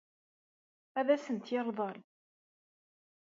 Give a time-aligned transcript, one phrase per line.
[0.99, 1.97] Ad asent-t-yeṛḍel?